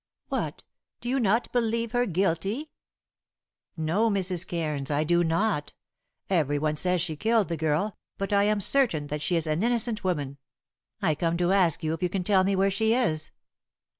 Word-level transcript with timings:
"What! 0.29 0.63
do 0.99 1.09
you 1.09 1.19
not 1.19 1.51
believe 1.51 1.91
her 1.91 2.07
guilty?" 2.07 2.71
"No, 3.77 4.09
Mrs. 4.09 4.47
Cairns, 4.47 4.89
I 4.89 5.03
do 5.03 5.23
not. 5.23 5.73
Every 6.27 6.57
one 6.57 6.75
says 6.75 7.01
she 7.03 7.15
killed 7.15 7.49
the 7.49 7.55
girl, 7.55 7.95
but 8.17 8.33
I 8.33 8.45
am 8.45 8.61
certain 8.61 9.05
that 9.09 9.21
she 9.21 9.35
is 9.35 9.45
an 9.45 9.61
innocent 9.61 10.03
woman. 10.03 10.39
I 11.03 11.13
come 11.13 11.37
to 11.37 11.51
ask 11.51 11.83
you 11.83 11.93
if 11.93 12.01
you 12.01 12.09
can 12.09 12.23
tell 12.23 12.43
me 12.43 12.55
where 12.55 12.71
she 12.71 12.95
is." 12.95 13.29